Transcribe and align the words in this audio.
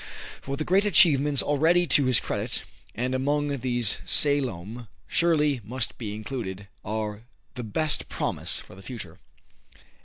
For 0.41 0.57
the 0.57 0.65
great 0.65 0.83
achievements 0.87 1.43
already 1.43 1.85
to 1.85 2.05
his 2.05 2.19
credit, 2.19 2.63
and 2.95 3.13
among 3.13 3.55
these 3.59 3.99
"Salome" 4.03 4.87
surely 5.07 5.61
must 5.63 5.95
be 5.99 6.15
included, 6.15 6.67
are 6.83 7.25
the 7.53 7.61
best 7.63 8.09
promise 8.09 8.59
for 8.59 8.73
the 8.73 8.81
future. 8.81 9.19